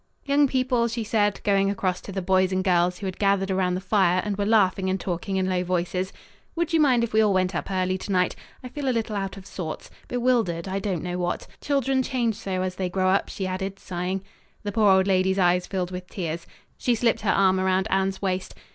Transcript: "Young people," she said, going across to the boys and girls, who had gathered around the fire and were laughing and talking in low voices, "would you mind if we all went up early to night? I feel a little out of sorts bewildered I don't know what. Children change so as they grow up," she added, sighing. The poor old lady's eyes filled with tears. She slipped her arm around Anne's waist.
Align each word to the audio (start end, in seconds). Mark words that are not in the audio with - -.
"Young 0.25 0.47
people," 0.47 0.87
she 0.87 1.03
said, 1.03 1.39
going 1.43 1.69
across 1.69 2.01
to 2.01 2.11
the 2.11 2.23
boys 2.23 2.51
and 2.51 2.63
girls, 2.63 2.97
who 2.97 3.05
had 3.05 3.19
gathered 3.19 3.51
around 3.51 3.75
the 3.75 3.79
fire 3.79 4.19
and 4.25 4.35
were 4.35 4.47
laughing 4.47 4.89
and 4.89 4.99
talking 4.99 5.35
in 5.35 5.47
low 5.47 5.63
voices, 5.63 6.11
"would 6.55 6.73
you 6.73 6.79
mind 6.79 7.03
if 7.03 7.13
we 7.13 7.21
all 7.21 7.35
went 7.35 7.53
up 7.53 7.69
early 7.69 7.99
to 7.99 8.11
night? 8.11 8.35
I 8.63 8.69
feel 8.69 8.89
a 8.89 8.97
little 8.97 9.15
out 9.15 9.37
of 9.37 9.45
sorts 9.45 9.91
bewildered 10.07 10.67
I 10.67 10.79
don't 10.79 11.03
know 11.03 11.19
what. 11.19 11.45
Children 11.61 12.01
change 12.01 12.33
so 12.33 12.63
as 12.63 12.77
they 12.77 12.89
grow 12.89 13.09
up," 13.09 13.29
she 13.29 13.45
added, 13.45 13.77
sighing. 13.77 14.23
The 14.63 14.71
poor 14.71 14.89
old 14.91 15.05
lady's 15.05 15.37
eyes 15.37 15.67
filled 15.67 15.91
with 15.91 16.07
tears. 16.07 16.47
She 16.79 16.95
slipped 16.95 17.21
her 17.21 17.29
arm 17.29 17.59
around 17.59 17.87
Anne's 17.91 18.23
waist. 18.23 18.55